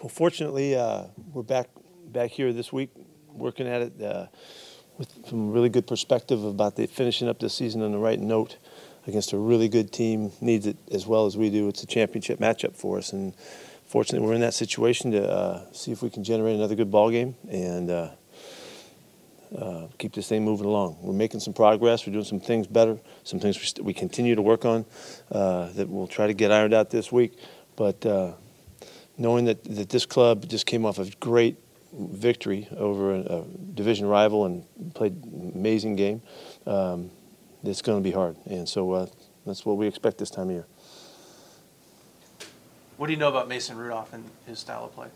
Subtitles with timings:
[0.00, 1.68] Well, fortunately, uh, we're back
[2.06, 2.88] back here this week,
[3.28, 4.28] working at it uh,
[4.96, 8.56] with some really good perspective about the finishing up this season on the right note
[9.06, 10.32] against a really good team.
[10.40, 11.68] Needs it as well as we do.
[11.68, 13.36] It's a championship matchup for us, and
[13.84, 17.10] fortunately, we're in that situation to uh, see if we can generate another good ball
[17.10, 17.90] game and.
[17.90, 18.10] Uh,
[19.58, 20.96] uh, keep this thing moving along.
[21.02, 22.06] We're making some progress.
[22.06, 23.00] We're doing some things better.
[23.24, 24.86] Some things we, we continue to work on
[25.32, 27.36] uh, that we'll try to get ironed out this week.
[27.74, 28.06] But
[29.20, 31.58] knowing that, that this club just came off a great
[31.92, 36.22] victory over a, a division rival and played an amazing game,
[36.66, 37.10] um,
[37.62, 38.34] it's going to be hard.
[38.46, 39.06] And so uh,
[39.44, 40.66] that's what we expect this time of year.
[42.96, 45.08] What do you know about Mason Rudolph and his style of play?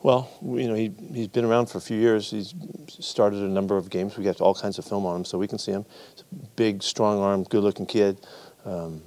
[0.00, 2.30] Well, you know, he, he's been around for a few years.
[2.30, 2.54] He's
[2.88, 4.16] started a number of games.
[4.16, 5.84] We got all kinds of film on him, so we can see him.
[6.14, 8.24] He's a big, strong arm, good looking kid.
[8.64, 9.02] Um,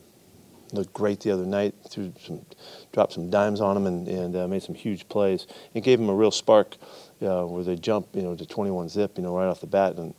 [0.73, 1.73] looked great the other night.
[1.89, 2.45] Threw some,
[2.91, 5.47] dropped some dimes on him and, and uh, made some huge plays.
[5.73, 6.77] It gave him a real spark
[7.21, 9.95] uh, where they jump, you know, to 21 zip, you know, right off the bat.
[9.95, 10.13] And,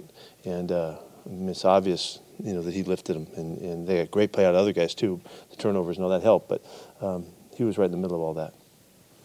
[0.44, 3.26] and uh, it's obvious, you know, that he lifted him.
[3.36, 5.20] And, and they got great play out of other guys, too.
[5.50, 6.48] The turnovers, and all that helped.
[6.48, 6.64] But
[7.00, 8.54] um, he was right in the middle of all that.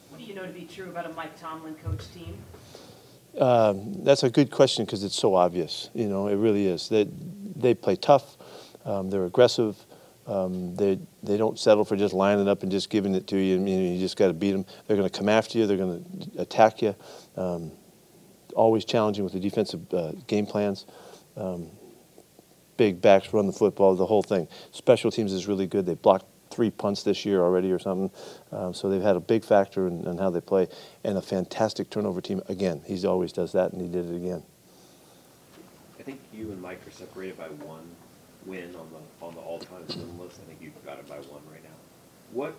[0.09, 2.37] What do you know to be true about a Mike Tomlin coach team?
[3.39, 5.89] Um, that's a good question because it's so obvious.
[5.93, 6.89] You know, it really is.
[6.89, 7.07] They
[7.55, 8.37] they play tough.
[8.85, 9.75] Um, they're aggressive.
[10.27, 13.55] Um, they they don't settle for just lining up and just giving it to you.
[13.55, 14.65] I mean, you just got to beat them.
[14.85, 15.65] They're going to come after you.
[15.65, 16.95] They're going to attack you.
[17.37, 17.71] Um,
[18.53, 20.85] always challenging with the defensive uh, game plans.
[21.37, 21.69] Um,
[22.75, 23.95] big backs run the football.
[23.95, 24.47] The whole thing.
[24.71, 25.85] Special teams is really good.
[25.85, 28.11] They blocked three punts this year already or something.
[28.51, 30.67] Um, so they've had a big factor in, in, how they play
[31.03, 32.41] and a fantastic turnover team.
[32.49, 34.43] Again, he always does that, and he did it again.
[35.99, 37.83] I think you and Mike are separated by one
[38.47, 40.39] win on the on the all-time win list.
[40.43, 41.77] I think you've got it by one right now.
[42.31, 42.55] What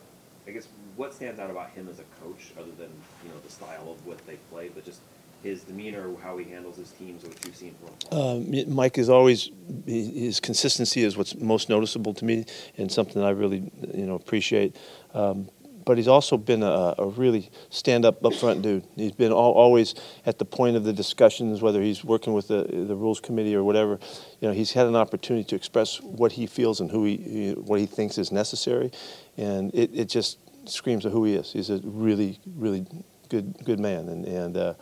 [0.47, 2.91] I guess what stands out about him as a coach, other than
[3.25, 5.01] you know the style of what they play, but just
[5.43, 8.67] his demeanor, how he handles his teams, what you've seen from him?
[8.69, 9.51] Um, Mike is always
[9.87, 12.45] his consistency is what's most noticeable to me,
[12.77, 14.77] and something I really you know appreciate.
[15.15, 15.49] Um,
[15.89, 18.85] but he's also been a, a really stand-up, upfront dude.
[18.95, 19.95] He's been all, always
[20.27, 23.65] at the point of the discussions, whether he's working with the, the rules committee or
[23.65, 23.99] whatever.
[24.41, 27.81] You know, he's had an opportunity to express what he feels and who he, what
[27.81, 28.93] he thinks is necessary,
[29.39, 30.37] and it, it just
[30.69, 31.55] screams of who he is.
[31.55, 32.87] He's a really, really
[33.31, 34.57] good, good man, and and.
[34.57, 34.75] Uh,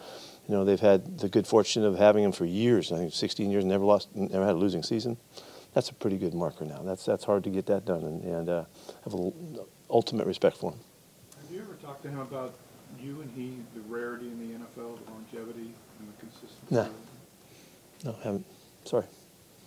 [0.48, 2.92] you know, they've had the good fortune of having him for years.
[2.92, 5.16] I think 16 years, never lost, never had a losing season.
[5.74, 6.82] That's a pretty good marker now.
[6.84, 8.64] That's that's hard to get that done, and, and uh,
[9.02, 9.32] have a
[9.90, 10.78] ultimate respect for him.
[11.86, 12.54] Have you ever talked to him about
[13.00, 16.54] you and he, the rarity in the NFL, the longevity and the consistency?
[16.70, 16.88] No,
[18.04, 18.46] no, I haven't.
[18.84, 19.04] Sorry.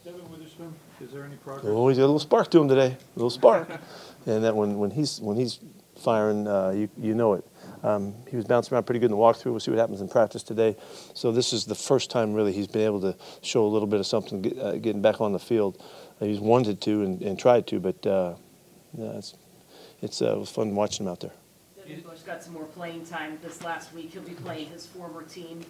[0.04, 1.66] Devon Witherspoon, is there any progress?
[1.68, 2.88] Oh, he's got a little spark to him today.
[2.88, 3.70] A little spark,
[4.26, 5.60] and that when when he's when he's
[5.98, 7.46] firing, uh, you you know it.
[7.84, 9.52] Um, he was bouncing around pretty good in the walkthrough.
[9.52, 10.76] We'll see what happens in practice today.
[11.14, 14.00] So this is the first time really he's been able to show a little bit
[14.02, 15.82] of something get, uh, getting back on the field.
[16.20, 18.36] Uh, he's wanted to and, and, tried to, but uh,
[18.98, 19.36] yeah, it's,
[20.02, 21.32] it's uh, it was fun watching him out there.
[21.98, 24.12] Bush got some more playing time this last week.
[24.14, 25.66] He'll be playing his former team.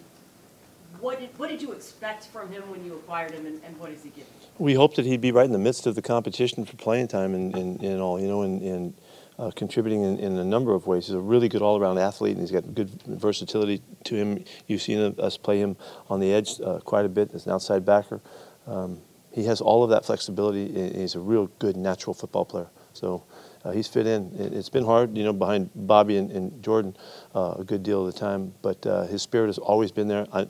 [1.00, 3.90] What did, what did you expect from him when you acquired him, and, and what
[3.90, 4.30] has he given?
[4.58, 7.34] We hoped that he'd be right in the midst of the competition for playing time
[7.34, 8.94] and, and, and all, you know, and, and
[9.38, 11.06] uh, contributing in, in, a number of ways.
[11.06, 14.44] He's a really good all-around athlete, and he's got good versatility to him.
[14.66, 15.76] You've seen us play him
[16.10, 18.20] on the edge uh, quite a bit as an outside backer.
[18.66, 19.00] Um,
[19.32, 20.92] he has all of that flexibility.
[20.92, 22.68] He's a real good natural football player.
[22.92, 23.22] So
[23.64, 24.32] uh, he's fit in.
[24.38, 26.94] It's been hard, you know, behind Bobby and, and Jordyn
[27.34, 30.26] uh, a good deal of the time, but uh, his spirit has always been there.
[30.32, 30.46] I,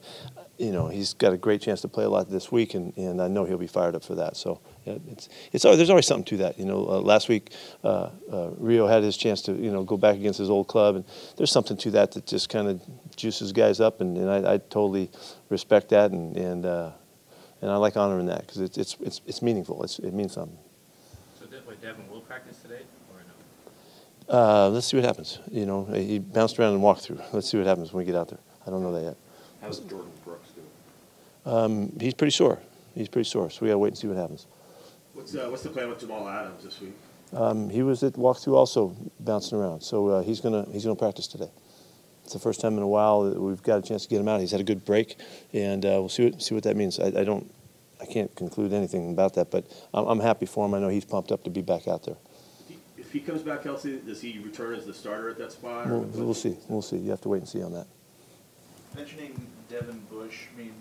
[0.59, 3.21] you know, he's got a great chance to play a lot this week, and, and
[3.23, 4.37] I know he'll be fired up for that.
[4.37, 6.59] So it's, it's there's always something to that.
[6.59, 9.97] You know, uh, last week uh, uh, Rio had his chance to you know go
[9.97, 11.05] back against his old club, and
[11.39, 12.83] there's something to that that just kind of
[13.17, 15.11] juices guys up, and, and I, I, totally
[15.49, 19.83] respect that, and and and I like honoring that because it's, it's it's it's meaningful.
[19.83, 20.59] It's, it means something.
[21.39, 21.47] So,
[21.81, 22.83] Devin will practice today?
[24.31, 25.41] Uh, let's see what happens.
[25.51, 27.21] You know, he bounced around and walked through.
[27.33, 28.39] Let's see what happens when we get out there.
[28.65, 29.17] I don't know that yet.
[29.61, 31.57] How's Jordyn Brooks doing?
[31.57, 32.61] Um, he's pretty sore.
[32.95, 34.47] He's pretty sore, so we got to wait and see what happens.
[35.15, 36.95] What's, uh, what's the plan with Jamal Adams this week?
[37.33, 41.29] Um, he was at walkthrough also bouncing around, so uh, he's gonna he's gonna practice
[41.29, 41.51] today.
[42.25, 44.29] It's the first time in a while that we've got a chance to get him
[44.29, 44.41] out.
[44.41, 45.17] He's had a good break,
[45.53, 46.99] and uh, we'll see what see what that means.
[46.99, 47.53] I, I, don't
[48.01, 50.75] I can't conclude anything about that, but I'm, I'm, happy for him.
[50.75, 52.17] I know he's pumped up to be back out there.
[53.11, 55.89] If he, comes back healthy, does he return as the starter at that spot?
[55.89, 56.57] We'll, we'll see.
[56.69, 56.97] We'll see.
[56.97, 57.89] You have to wait and see on that.
[58.95, 60.73] Mentioning Devin Bush, I mean,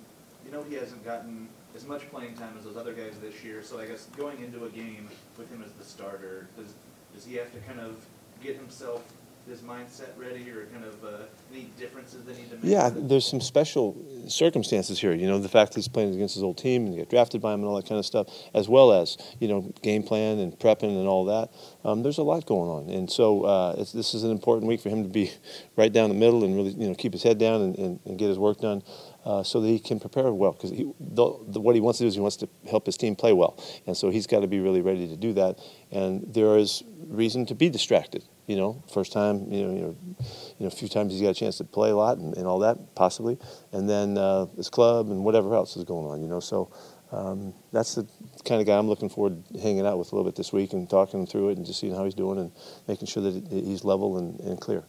[0.46, 3.64] you know he hasn't gotten as much playing time as those other guys this year.
[3.64, 5.10] So I guess going into a game
[5.40, 6.76] with him as the starter, does
[7.16, 7.96] does he have to kind of
[8.44, 9.04] get himself
[9.50, 11.18] his mindset ready, or kind of, uh,
[11.51, 12.66] any differences they need to make?
[12.66, 13.98] Yeah, there's some special
[14.28, 15.13] circumstances here.
[15.13, 17.42] You know, the fact that he's playing against his old team and he got drafted
[17.42, 20.40] by him and all that kind of stuff, as well as you know game plan
[20.40, 21.50] and prepping and all that.
[21.84, 24.90] Um, there's a lot going on, and so uh, this is an important week for
[24.90, 25.31] him to be
[25.75, 28.19] right down the middle and really you know keep his head down and, and, and
[28.19, 28.84] get his work done.
[29.25, 32.22] Uh, so that he can prepare well, because what he wants to do is he
[32.22, 35.07] wants to help his team play well, and so he's got to be really ready
[35.10, 35.60] to do that.
[35.92, 38.24] And there is reason to be distracted.
[38.50, 41.30] You know, first time, you know, you know, you know, a few times he's got
[41.30, 43.38] a chance to play a lot and, and all that possibly,
[43.74, 46.24] and then uh, his club and whatever else is going on.
[46.24, 46.72] You know, so
[47.12, 48.07] um, that's the
[48.46, 50.74] kind of guy I'm looking forward to hanging out with a little bit this week
[50.74, 52.51] and talking him through it and just seeing how he's doing and
[52.88, 54.84] making sure that he's level and, and clear.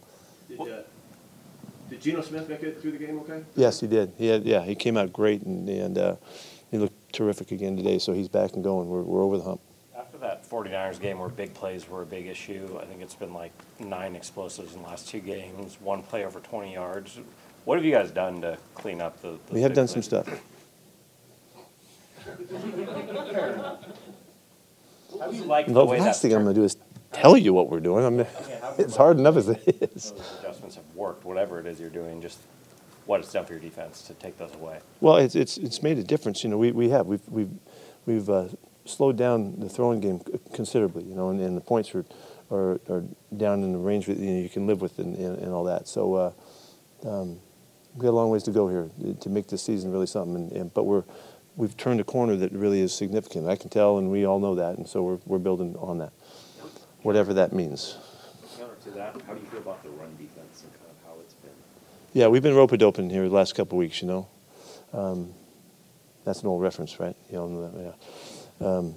[0.49, 0.65] Did, uh,
[1.87, 3.43] did Geno Smith make it through the game okay?
[3.55, 4.11] Yes, he did.
[4.17, 6.15] He had, yeah, he came out great and, and uh,
[6.71, 7.99] he looked terrific again today.
[7.99, 8.89] So he's back and going.
[8.89, 9.61] We're, we're over the hump.
[10.51, 13.33] After that 49ers game where big plays were a big issue, I think it's been
[13.33, 17.19] like nine explosives in the last two games, one play over 20 yards.
[17.63, 19.39] What have you guys done to clean up the?
[19.47, 20.27] the We have big done some stuff.
[22.25, 22.35] How
[25.29, 26.75] do you like The the way last that's thing I'm going to do is
[27.13, 28.05] tell you what we're doing.
[28.05, 28.27] I mean,
[28.77, 29.61] it's hard enough as it
[29.95, 30.11] is.
[30.11, 32.39] Those adjustments have worked, whatever it is you're doing, just
[33.05, 34.79] what it's done for your defense to take those away.
[34.99, 36.43] Well, it's, it's, it's made a difference.
[36.43, 37.07] You know, we, we have.
[37.07, 37.51] We've, we've,
[38.05, 38.47] we've uh,
[38.85, 40.21] slowed down the throwing game
[40.53, 42.05] considerably, you know, and, and the points are,
[42.49, 43.03] are, are
[43.37, 45.63] down in the range that you, know, you can live with and, and, and all
[45.63, 45.87] that.
[45.87, 46.31] So uh,
[47.07, 47.39] um,
[47.93, 48.89] we've got a long ways to go here
[49.19, 50.35] to make this season really something.
[50.35, 51.03] And, and, but we're,
[51.55, 53.47] we've turned a corner that really is significant.
[53.47, 54.77] I can tell, and we all know that.
[54.77, 56.13] And so we're, we're building on that,
[57.03, 57.97] whatever that means.
[58.57, 61.19] Counter to that, how do you feel about the run defense and kind of how
[61.21, 61.51] it's been?
[62.13, 64.27] Yeah, we've been rope doping here the last couple of weeks, you know.
[64.93, 65.33] Um,
[66.23, 67.15] that's an old reference, right?
[67.29, 68.07] You know, yeah.
[68.63, 68.95] Um,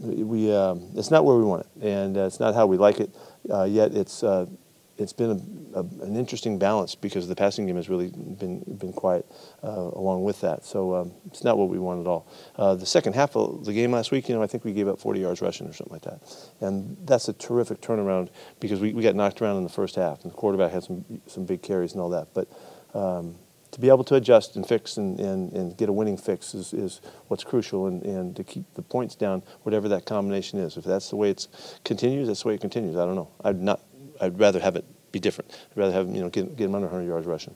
[0.00, 3.00] we, um, it's not where we want it, and uh, it's not how we like
[3.00, 3.14] it.
[3.50, 4.46] Uh, yet it's uh,
[4.98, 5.30] it's been
[5.74, 9.26] a, a, an interesting balance because the passing game has really been been quiet
[9.62, 10.64] uh, along with that.
[10.64, 12.26] So um, it's not what we want at all.
[12.56, 14.88] Uh, the second half of the game last week, you know, I think we gave
[14.88, 16.20] up 40 yards rushing or something like that,
[16.60, 18.30] and that's a terrific turnaround
[18.60, 21.04] because we, we got knocked around in the first half, and the quarterback had some
[21.26, 22.48] some big carries and all that, but.
[22.94, 23.36] Um,
[23.72, 26.72] to be able to adjust and fix and, and, and get a winning fix is,
[26.72, 30.76] is what's crucial and, and to keep the points down, whatever that combination is.
[30.76, 31.48] If that's the way it
[31.84, 32.96] continues, that's the way it continues.
[32.96, 33.30] I don't know.
[33.42, 33.80] I'd not.
[34.20, 35.50] I'd rather have it be different.
[35.72, 37.54] I'd rather have him, you know, get, get him under 100 yards rushing.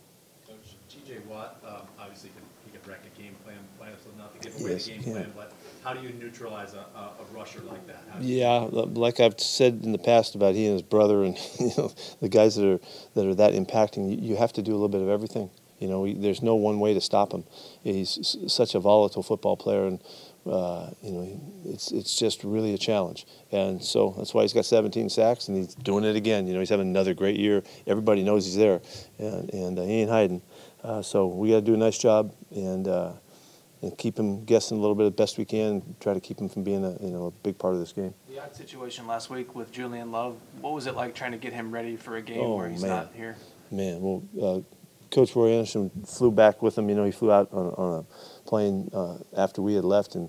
[0.48, 1.18] Coach, T.J.
[1.28, 4.58] Watt, um, obviously can, he can wreck a game plan, plan so not to give
[4.60, 5.12] away Yes, the game can.
[5.12, 5.52] plan, but
[5.84, 8.02] how do you neutralize a, a, a rusher like that?
[8.10, 11.24] How do you- Yeah, like I've said in the past about he and his brother
[11.24, 11.92] and you know
[12.22, 12.80] the guys that are
[13.14, 15.50] that are that impacting, you, you have to do a little bit of everything.
[15.78, 17.44] You know, he, there's no one way to stop him.
[17.82, 20.00] He's s- such a volatile football player, and
[20.46, 23.26] uh, you know, it's it's just really a challenge.
[23.52, 26.46] And so that's why he's got 17 sacks, and he's doing it again.
[26.46, 27.62] You know, he's having another great year.
[27.86, 28.80] Everybody knows he's there,
[29.18, 30.42] and, and uh, he ain't hiding.
[30.82, 32.88] Uh, so we got to do a nice job and.
[32.88, 33.12] Uh,
[33.82, 35.82] and keep him guessing a little bit as best we can.
[36.00, 38.14] Try to keep him from being a you know a big part of this game.
[38.26, 41.52] The odd situation last week with Julian Love, what was it like trying to get
[41.52, 42.90] him ready for a game Oh, where he's man.
[42.90, 43.36] not here?
[43.70, 44.60] Man, well, uh,
[45.10, 46.88] Coach Roy Anderson flew back with him.
[46.88, 50.28] You know, he flew out on, on a plane uh, after we had left, and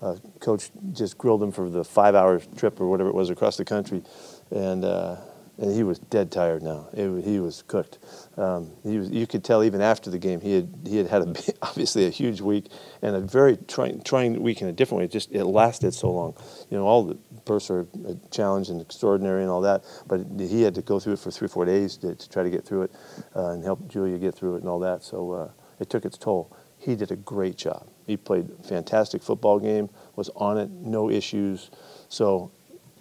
[0.00, 3.64] uh, Coach just grilled him for the five-hour trip or whatever it was across the
[3.64, 4.02] country,
[4.50, 5.16] and uh,
[5.58, 6.88] and he was dead tired now.
[6.92, 7.98] It, he was cooked.
[8.36, 9.10] Um, he was.
[9.10, 12.10] You could tell even after the game, he had he had had a, obviously a
[12.10, 12.66] huge week
[13.02, 15.04] and a very trying trying week in a different way.
[15.06, 16.36] It just it lasted so long.
[16.70, 17.18] You know, all the
[17.50, 21.18] are a challenge and extraordinary and all that, but he had to go through it
[21.18, 22.92] for three or four days to, to try to get through it
[23.34, 25.02] uh, and help Julia get through it and all that.
[25.02, 25.50] So uh,
[25.80, 26.56] it took its toll.
[26.78, 27.88] He did a great job.
[28.06, 29.90] He played a fantastic football game.
[30.16, 31.70] Was on it, no issues.
[32.08, 32.52] So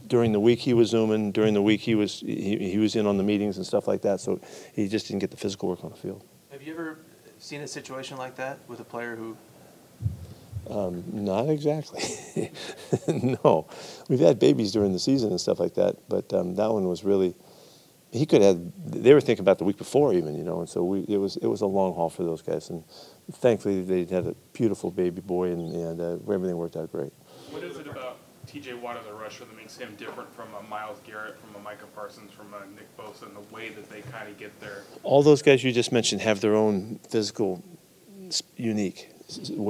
[0.08, 1.32] during the week he was zooming.
[1.32, 4.02] During the week he was he, he was in on the meetings and stuff like
[4.02, 4.20] that.
[4.20, 4.40] So
[4.74, 6.24] he just didn't get the physical work on the field.
[6.52, 6.98] Have you ever
[7.40, 9.38] seen a situation like that with a player who,
[10.70, 12.52] Um, not exactly.
[13.08, 13.68] no,
[14.10, 17.04] we've had babies during the season and stuff like that, but um, that one was
[17.04, 17.36] really.
[18.12, 18.60] He could have.
[18.86, 21.36] They were thinking about the week before, even you know, and so we, it was
[21.38, 22.84] it was a long haul for those guys, and
[23.34, 27.12] thankfully they had a beautiful baby boy, and, and uh, everything worked out great.
[27.52, 30.64] What is it about TJ Watt as a rusher that makes him different from a
[30.70, 34.00] Myles Garrett, from a Micah Parsons, from a Nick Bosa, and the way that they
[34.02, 34.84] kind of get there?
[35.04, 37.62] All those guys you just mentioned have their own physical,
[38.22, 39.17] unique s- s- w-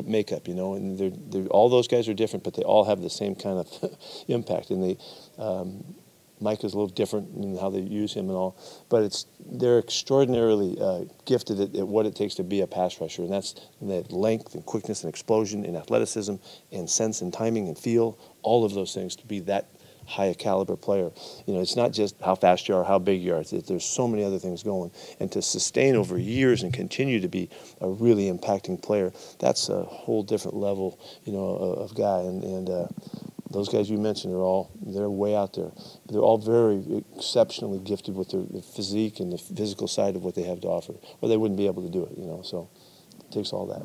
[0.05, 3.01] makeup, you know, and they're, they're, all those guys are different, but they all have
[3.01, 3.97] the same kind of
[4.27, 4.69] impact.
[4.69, 4.97] And they,
[5.37, 5.95] um,
[6.39, 8.55] Mike is a little different in how they use him and all,
[8.89, 12.99] but it's they're extraordinarily uh, gifted at, at what it takes to be a pass
[13.01, 16.35] rusher, and that's that length and quickness and explosion and athleticism
[16.71, 19.67] and sense and timing and feel, all of those things to be that
[20.07, 21.11] high caliber player.
[21.45, 23.43] You know, it's not just how fast you are, how big you are.
[23.43, 27.49] There's so many other things going, and to sustain over years and continue to be
[27.81, 32.21] a really impacting player, that's a whole different level, you know, of, of guy.
[32.21, 32.87] And, and uh,
[33.51, 35.71] those guys you mentioned are all they're way out there.
[36.07, 40.35] They're all very exceptionally gifted with their, their physique and the physical side of what
[40.35, 42.17] they have to offer, or they wouldn't be able to do it.
[42.17, 42.69] You know, so
[43.19, 43.83] it takes all that.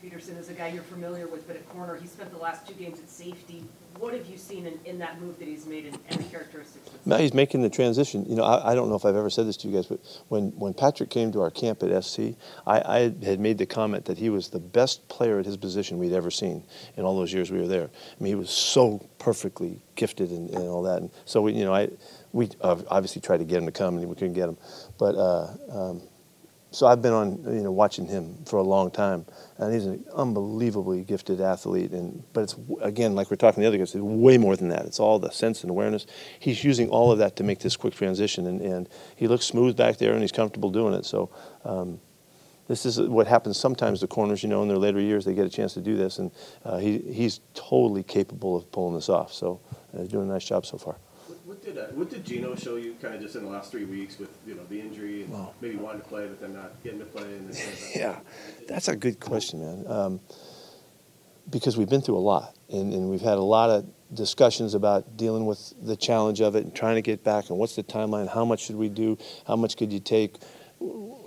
[0.00, 2.72] Peterson is a guy you're familiar with, but at corner, he spent the last two
[2.74, 3.62] games at safety.
[3.98, 6.88] What have you seen in, in that move that he's made and, and the characteristics?
[7.04, 8.24] Now he's making the transition.
[8.26, 10.00] You know, I, I don't know if I've ever said this to you guys, but
[10.28, 12.20] when, when Patrick came to our camp at SC,
[12.66, 15.98] I, I had made the comment that he was the best player at his position
[15.98, 16.64] we'd ever seen
[16.96, 17.90] in all those years we were there.
[17.90, 21.02] I mean, he was so perfectly gifted and, and all that.
[21.02, 21.90] And so we, you know, I,
[22.32, 24.56] we uh, obviously tried to get him to come, and we couldn't get him.
[24.98, 26.02] But uh, um,
[26.72, 29.26] so I've been on, you know, watching him for a long time,
[29.58, 31.90] and he's an unbelievably gifted athlete.
[31.90, 34.86] And but it's again, like we're talking the other guys, it's way more than that.
[34.86, 36.06] It's all the sense and awareness.
[36.38, 39.76] He's using all of that to make this quick transition, and, and he looks smooth
[39.76, 41.04] back there, and he's comfortable doing it.
[41.04, 41.30] So.
[41.64, 42.00] Um,
[42.68, 44.00] this is what happens sometimes.
[44.00, 46.20] The corners, you know, in their later years, they get a chance to do this,
[46.20, 46.30] and
[46.64, 49.32] uh, he, he's totally capable of pulling this off.
[49.32, 49.60] So
[49.92, 50.96] uh, doing a nice job so far.
[51.60, 53.84] What, did uh, what did Geno show you kind of just in the last three
[53.84, 55.52] weeks with you know the injury and Wow.
[55.60, 57.54] maybe wanting to play but then not getting to play and
[57.94, 58.18] Yeah,
[58.66, 59.84] that's a good question, man.
[59.86, 60.20] Um,
[61.50, 65.18] because we've been through a lot, and, and we've had a lot of discussions about
[65.18, 67.50] dealing with the challenge of it and trying to get back.
[67.50, 68.32] And what's the timeline?
[68.32, 69.18] How much should we do?
[69.46, 70.36] How much could you take?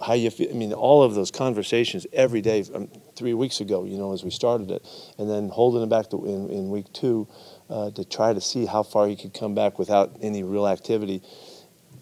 [0.06, 0.50] How you feel?
[0.50, 2.66] I mean, all of those conversations every day.
[2.74, 4.86] Um, three weeks ago, you know, as we started it,
[5.20, 7.28] and then holding him back to, in, in week two
[7.70, 11.22] uh, to try to see how far he could come back without any real activity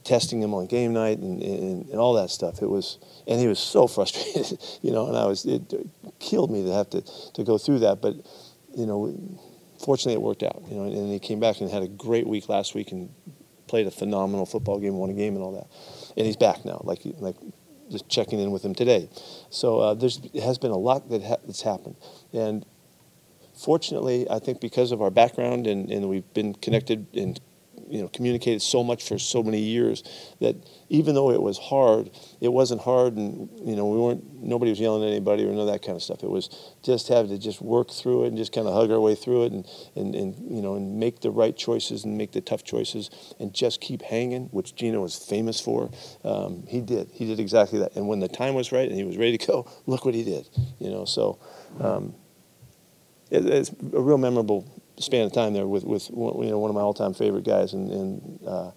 [0.03, 2.61] testing him on game night and, and, and all that stuff.
[2.61, 5.73] It was, and he was so frustrated, you know, and I was, it
[6.19, 7.01] killed me to have to,
[7.33, 8.01] to go through that.
[8.01, 8.15] But,
[8.75, 9.39] you know,
[9.83, 12.49] fortunately it worked out, you know, and he came back and had a great week
[12.49, 13.13] last week and
[13.71, 15.67] played a phenomenal football game, won a game and all that.
[16.17, 17.37] And he's back now, like, like
[17.89, 19.09] just checking in with him today.
[19.49, 21.95] So uh, there's, has been a lot that ha- that's happened.
[22.33, 22.65] And
[23.57, 27.39] fortunately, I think because of our background and, and we've been connected and
[27.91, 30.03] you know communicated so much for so many years
[30.39, 30.55] that
[30.89, 34.79] even though it was hard, it wasn't hard, and you know we weren't nobody was
[34.79, 36.23] yelling at anybody or none of that kind of stuff.
[36.23, 36.49] It was
[36.83, 39.45] just having to just work through it and just kind of hug our way through
[39.45, 42.63] it and, and, and you know and make the right choices and make the tough
[42.63, 45.91] choices and just keep hanging, which Geno was famous for.
[46.23, 47.09] Um, he did.
[47.13, 47.95] He did exactly that.
[47.95, 50.23] And when the time was right and he was ready to go, look what he
[50.23, 50.47] did.
[50.79, 51.39] You know, so.
[51.79, 52.15] Um,
[53.31, 56.69] it, it's a real memorable span of time there with, with one- you know, one
[56.69, 58.71] of my all-time favorite guys, and, and uh,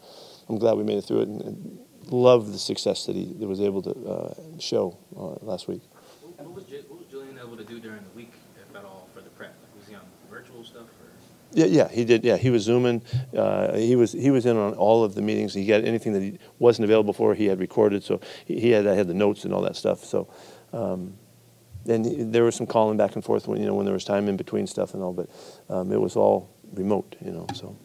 [0.48, 1.78] I'm glad we made it through it, and, and
[2.10, 5.82] love the success that he that was able to uh, show uh, last week.
[6.22, 9.20] What was, what was Julian able to do during the week, if at all, for
[9.20, 9.54] the prep?
[9.62, 11.08] Like, was he on virtual stuff or?
[11.52, 12.24] Yeah, yeah, he did.
[12.24, 13.00] Yeah, he was zooming.
[13.36, 15.54] Uh, he was he was in on all of the meetings.
[15.54, 17.32] He got anything that he wasn't available for.
[17.34, 20.04] He had recorded, so he, he had I had the notes and all that stuff.
[20.04, 20.28] So,
[20.72, 21.14] um,
[21.86, 24.28] and there was some calling back and forth when you know when there was time
[24.28, 25.28] in between stuff and all, but
[25.68, 27.16] um, it was all remote.
[27.24, 27.76] You know, so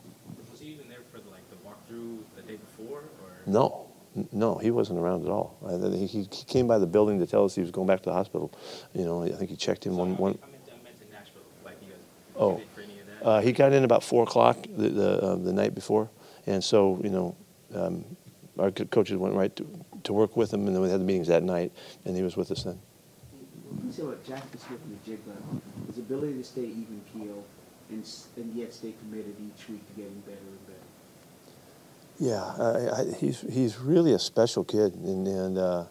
[0.51, 3.31] Was he even there for like the walkthrough the day before or?
[3.45, 3.87] no,
[4.31, 5.57] no, he wasn't around at all.
[5.67, 8.09] I, he, he came by the building to tell us he was going back to
[8.09, 8.51] the hospital.
[8.93, 10.31] You know, I think he checked in So, one I one.
[10.31, 11.97] meant- I meant, I meant in Nashville, like you guys.
[12.35, 12.57] Oh.
[12.57, 13.25] did For any of that?
[13.25, 16.09] Uh, he got in about four o'clock the the, uh, the night before,
[16.47, 17.35] and so you know,
[17.75, 18.03] um,
[18.57, 19.67] our co- coaches went right to,
[20.03, 21.71] to work with him, and then we had the meetings that night,
[22.05, 22.79] and he was with us then.
[23.69, 27.43] What you say about Jaxon Smith-Njigba, his ability to stay even keel
[27.89, 28.05] and,
[28.37, 30.79] and yet stay committed each week to getting better and better.
[32.19, 35.85] Yeah, I, I, he's he's really a special kid, and and uh,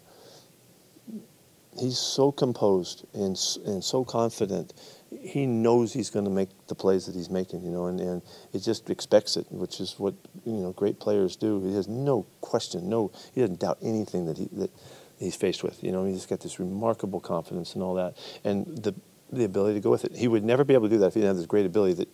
[1.79, 4.75] he's so composed and and so confident.
[5.23, 8.21] He knows he's going to make the plays that he's making, you know, and, and
[8.53, 11.65] he just expects it, which is what you know great players do.
[11.65, 14.71] He has no question, no, he doesn't doubt anything that he that
[15.19, 15.83] he's faced with.
[15.83, 18.95] You know, he's got this remarkable confidence and all that, and the
[19.31, 20.17] the ability to go with it.
[20.17, 21.95] He would never be able to do that if he didn't have this great ability
[21.95, 22.09] that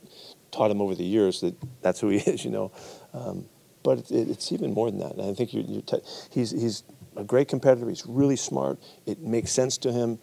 [0.51, 2.45] taught him over the years that that's who he is.
[2.45, 2.73] You know,
[3.13, 3.47] um,
[3.83, 5.13] but it, it, it's even more than that.
[5.13, 6.83] And I think you're, you're t- he's he's
[7.17, 7.89] a great competitor.
[7.89, 8.79] He's really smart.
[9.07, 10.19] It makes sense to him.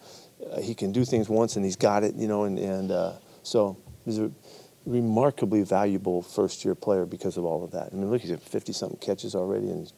[0.50, 2.14] Uh, he can do things once and he's got it.
[2.14, 3.12] You know, and and uh,
[3.42, 4.30] so he's a
[4.84, 7.90] remarkably valuable first year player because of all of that.
[7.92, 9.92] I mean, look, he's got 50 something catches already and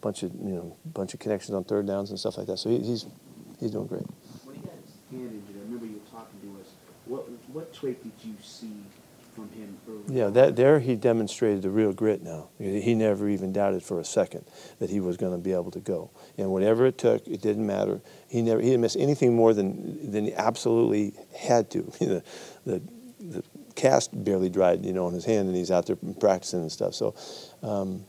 [0.00, 2.58] bunch of you know bunch of connections on third downs and stuff like that.
[2.58, 3.06] So he, he's
[3.58, 4.06] he's doing great.
[4.44, 6.68] When he got his hand injured, I remember you talking to us.
[7.06, 8.82] What what trait did you see
[9.34, 10.02] from him early?
[10.08, 12.48] Yeah, that there he demonstrated the real grit now.
[12.58, 14.44] He never even doubted for a second
[14.78, 16.10] that he was going to be able to go.
[16.38, 18.00] And whatever it took, it didn't matter.
[18.28, 21.82] He never he didn't miss anything more than than he absolutely had to.
[22.00, 22.22] the,
[22.64, 22.82] the
[23.20, 26.72] the cast barely dried, you know, on his hand, and he's out there practicing and
[26.72, 26.94] stuff.
[26.94, 27.14] So.
[27.62, 28.04] Um,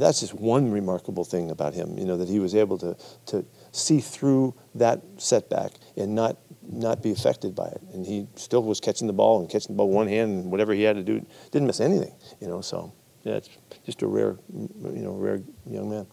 [0.00, 2.96] that's just one remarkable thing about him, you know, that he was able to,
[3.26, 7.82] to see through that setback and not not be affected by it.
[7.92, 10.72] And he still was catching the ball and catching the ball one hand and whatever
[10.72, 12.60] he had to do, didn't miss anything, you know.
[12.60, 12.92] So
[13.24, 13.48] yeah, it's
[13.84, 16.06] just a rare, you know, rare young man.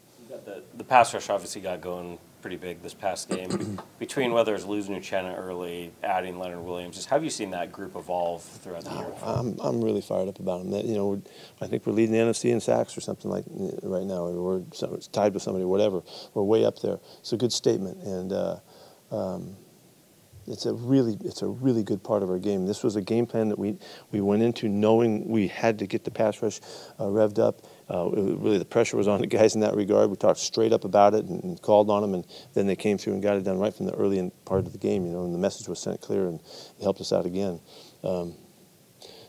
[0.46, 3.80] The, the pass rush obviously got going pretty big this past game.
[4.00, 7.96] Between whether it's losing Uchenna early, adding Leonard Williams, just have you seen that group
[7.96, 9.14] evolve throughout the year?
[9.24, 10.72] I'm, I'm really fired up about them.
[10.72, 11.22] That, you know,
[11.62, 13.46] I think we're leading the NFC in sacks or something like
[13.84, 14.26] right now.
[14.26, 16.02] Or we're tied with somebody, whatever.
[16.34, 17.00] We're way up there.
[17.20, 18.60] It's a good statement, and uh,
[19.12, 19.58] um,
[20.48, 22.66] it's a really it's a really good part of our game.
[22.66, 23.78] This was a game plan that we
[24.12, 26.60] we went into knowing we had to get the pass rush
[27.00, 30.10] uh, revved up uh, really the pressure was on the guys in that regard.
[30.10, 32.98] We talked straight up about it and, and, called on them, and then they came
[32.98, 35.06] through and got it done right from the early part of the game.
[35.06, 37.60] You know, and the message was sent clear, and it helped us out again.
[38.04, 38.36] Um,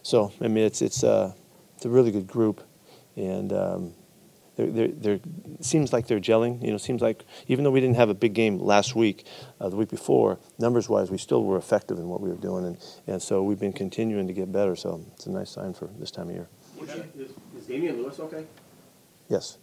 [0.03, 1.33] so I mean, it's it's uh,
[1.77, 2.61] it's a really good group,
[3.17, 3.95] and um,
[4.59, 5.23] it
[5.61, 6.63] seems like they're gelling.
[6.63, 9.27] You know, seems like even though we didn't have a big game last week,
[9.61, 12.79] uh, the week before, numbers-wise, we still were effective in what we were doing, and,
[13.07, 14.77] and so we've been continuing to get better.
[14.77, 16.49] So it's a nice sign for this time of year.
[16.83, 18.47] Is, is Damien Lewis okay?
[19.29, 19.59] Yes.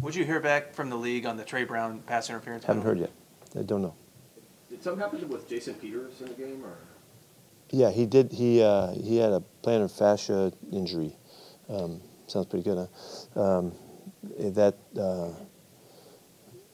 [0.00, 2.64] Would you hear back from the league on the Tre Brown pass interference?
[2.64, 3.10] Haven't heard yet.
[3.58, 3.94] I don't know.
[4.70, 6.76] Did something happen with Jason Peters in the game, or?
[7.70, 8.32] Yeah, he did.
[8.32, 11.16] He uh, he had a plantar fascia injury.
[11.68, 12.88] Um, sounds pretty good,
[13.34, 13.40] huh?
[13.40, 13.72] Um,
[14.38, 15.30] that uh,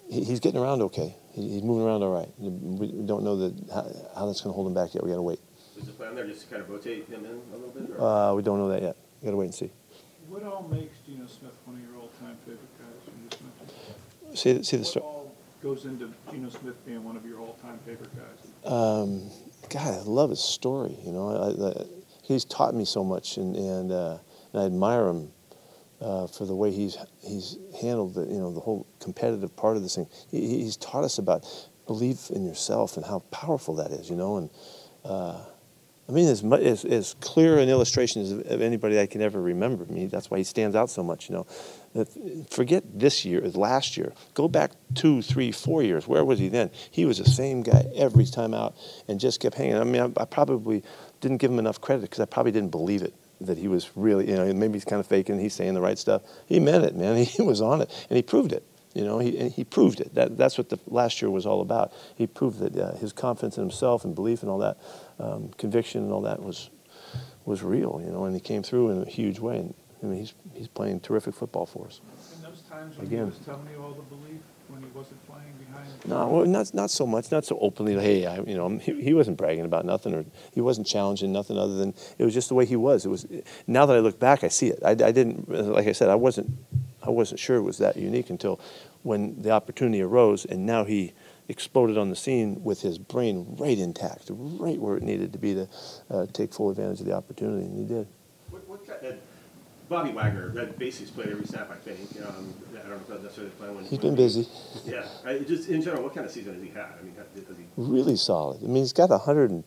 [0.09, 1.17] he, he's getting around okay.
[1.33, 2.29] He, he's moving around all right.
[2.39, 3.83] We don't know that how,
[4.17, 5.03] how that's going to hold him back yet.
[5.03, 5.41] We got to wait.
[5.79, 7.91] Is the plan there just to kind of rotate him in a little bit?
[7.99, 8.31] Or?
[8.31, 8.97] Uh, we don't know that yet.
[9.25, 9.71] Got to wait and see.
[10.29, 14.39] What all makes Geno Smith one of your all-time favorite guys?
[14.39, 15.05] See, see the What story.
[15.05, 18.71] all goes into Geno Smith being one of your all-time favorite guys?
[18.71, 19.31] Um,
[19.71, 20.97] God, I love his story.
[21.05, 21.87] You know, I, I,
[22.23, 24.19] he's taught me so much, and and, uh,
[24.53, 25.31] and I admire him
[26.01, 29.83] uh, for the way he's he's handled the you know the whole competitive part of
[29.83, 30.07] this thing.
[30.31, 31.47] He, he's taught us about
[31.87, 34.11] belief in yourself and how powerful that is.
[34.11, 34.51] You know, and
[35.05, 35.45] uh,
[36.07, 39.87] I mean, as, as, as clear an illustration as of anybody I can ever remember.
[39.89, 41.31] I mean, that's why he stands out so much.
[41.31, 41.47] You
[41.95, 42.05] know,
[42.51, 44.13] forget this year, last year.
[44.35, 46.07] Go back two, three, four years.
[46.07, 46.71] Where was he then?
[46.91, 48.77] He was the same guy every time out,
[49.09, 49.77] and just kept hanging.
[49.77, 50.83] I mean, I, I probably
[51.23, 54.29] didn't give him enough credit because I probably didn't believe it that he was really,
[54.29, 55.39] you know, maybe he's kind of faking.
[55.39, 56.23] He's saying the right stuff.
[56.47, 57.17] He meant it, man.
[57.25, 58.63] He was on it, and he proved it.
[58.95, 60.15] You know, he, he proved it.
[60.15, 61.93] That, that's what the last year was all about.
[62.17, 64.79] He proved that uh, his confidence in himself and belief and all that,
[65.19, 66.71] um, conviction and all that was
[67.45, 68.01] was real.
[68.05, 69.59] You know, and he came through in a huge way.
[69.59, 72.01] And I mean, he's he's playing terrific football for us.
[72.37, 73.19] In those times when Again.
[73.19, 75.89] he was telling you all the belief, when he wasn't playing behind.
[76.07, 77.95] No, well, not not so much, not so openly.
[77.95, 81.59] Hey, I, you know, he, he wasn't bragging about nothing, or he wasn't challenging nothing
[81.59, 83.05] other than it was just the way he was.
[83.05, 83.27] It was.
[83.67, 84.79] Now that I look back, I see it.
[84.85, 86.51] I, I didn't, like I said, I wasn't,
[87.07, 88.61] I wasn't sure it was that unique until
[89.03, 91.13] when the opportunity arose, and now he
[91.49, 95.55] exploded on the scene with his brain right intact, right where it needed to be
[95.55, 95.69] to
[96.11, 98.07] uh, take full advantage of the opportunity, and he did.
[98.51, 99.19] What, what kind of,
[99.91, 102.01] Bobby Wagner, that basically played every snap, I think.
[102.27, 104.49] Um, I don't know if that's necessarily playing when He's been busy.
[104.87, 106.87] Yeah, I, just in general, what kind of season has he had?
[106.99, 107.65] I mean, has he?
[107.77, 108.63] Really solid.
[108.63, 109.65] I mean, he's got 100 and,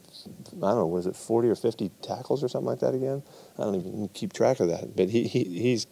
[0.57, 3.23] I don't know, was it 40 or 50 tackles or something like that again?
[3.57, 4.95] I don't even keep track of that.
[4.95, 5.87] But he, he he's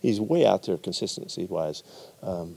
[0.00, 1.82] he's way out there consistency wise.
[2.22, 2.56] Um,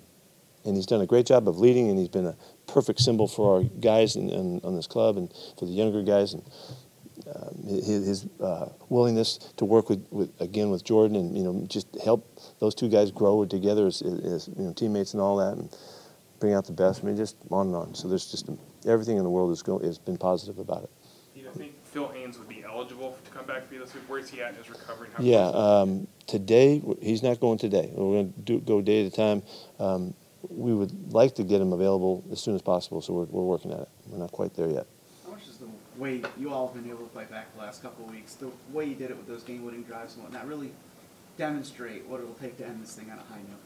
[0.65, 3.57] and he's done a great job of leading, and he's been a perfect symbol for
[3.57, 6.33] our guys in, on this club and for the younger guys.
[6.33, 6.43] And
[7.33, 11.65] um, his, his uh, willingness to work with, with again with Jordyn and you know
[11.67, 15.57] just help those two guys grow together as, as you know teammates and all that
[15.57, 15.69] and
[16.39, 17.03] bring out the best.
[17.03, 17.95] I mean, just on and on.
[17.95, 18.49] So there's just
[18.85, 20.89] everything in the world has go, has been positive about it.
[21.93, 24.03] Do you think Phil Haynes would be eligible to come back for you this week?
[24.07, 25.09] Where is he at in his recovery?
[25.13, 27.89] How Yeah, um, today he's not going today.
[27.93, 29.43] We're going to do, go day at a time.
[29.79, 30.13] Um,
[30.49, 33.71] we would like to get him available as soon as possible, so we're, we're working
[33.71, 33.89] at it.
[34.07, 34.87] We're not quite there yet.
[35.25, 37.81] How much is the way you all have been able to fight back the last
[37.81, 40.71] couple of weeks, the way you did it with those game-winning drives and whatnot, really
[41.37, 43.59] demonstrate what it'll take to end this thing on a high note?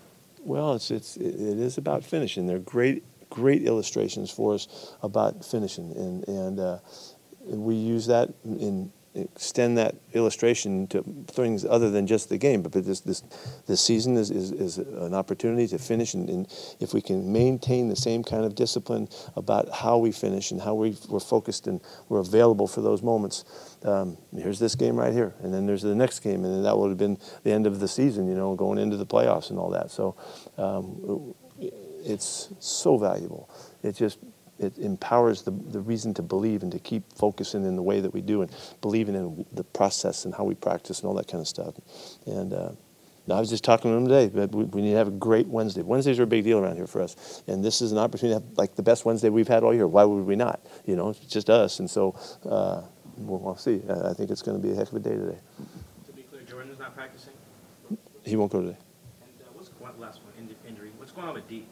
[0.44, 2.46] Well, it's, it's, it it is about finishing.
[2.46, 6.78] They're great, great illustrations for us about finishing, and, and uh,
[7.48, 12.62] we use that in extend that illustration to things other than just the game.
[12.62, 13.24] But, but this, this,
[13.66, 16.48] this season is, is, is an opportunity to finish, and, and
[16.80, 20.76] if we can maintain the same kind of discipline about how we finish and how
[20.76, 23.46] we, we're focused and we're available for those moments.
[23.84, 26.90] Um, here's this game right here, and then there's the next game, and that would
[26.90, 29.70] have been the end of the season, you know, going into the playoffs and all
[29.72, 29.92] that.
[29.92, 30.16] So
[30.58, 33.50] um, it's so valuable.
[33.84, 34.20] It just
[34.60, 38.14] it empowers the, the reason to believe and to keep focusing in the way that
[38.14, 41.42] we do and believing in the process and how we practice and all that kind
[41.42, 41.76] of stuff.
[42.26, 42.72] And uh,
[43.30, 45.48] I was just talking to him today, but we, we need to have a great
[45.48, 45.82] Wednesday.
[45.82, 48.46] Wednesdays are a big deal around here for us, and this is an opportunity to
[48.46, 49.88] have like the best Wednesday we've had all year.
[49.88, 50.66] Why would we not?
[50.86, 52.16] You know, it's just us, and so
[52.46, 52.84] uh,
[53.18, 53.82] we'll, we'll see.
[53.90, 55.40] I think it's going to be a heck of a day today.
[56.06, 57.34] To be clear, Jordyn's not practicing?
[58.24, 58.78] He won't go today.
[59.22, 61.66] And uh, what's, last one, inj- injury, what's going on with Dee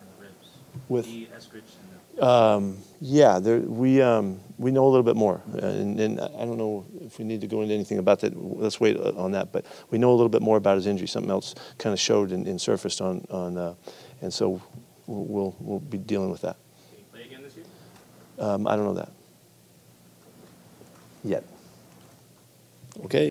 [0.00, 0.48] and the ribs?
[0.88, 5.16] With- Dee Eskridge and the, Um, yeah, there, we, um, we know a little bit
[5.16, 8.34] more, and, and I don't know if we need to go into anything about that.
[8.34, 11.06] Let's wait on that, but we know a little bit more about his injury.
[11.06, 13.74] Something else kind of showed and, and surfaced on, on, uh,
[14.22, 14.62] and so
[15.06, 16.56] we'll, we'll, we'll be dealing with that.
[16.88, 17.66] can he play again this year?
[18.38, 19.10] Um, I don't know that
[21.26, 21.44] yet.
[23.04, 23.24] Okay.